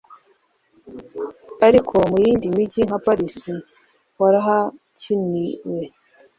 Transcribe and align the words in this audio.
ariko 1.67 1.95
mu 2.09 2.15
yindi 2.23 2.47
mijyi 2.55 2.81
nka 2.87 2.97
Paris 3.05 3.35
warahakiniwe 4.19 5.83